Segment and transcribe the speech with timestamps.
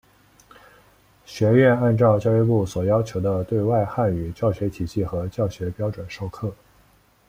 [1.27, 6.51] 学院按照教育部所要求的对外汉语教学体系和教学标准授课。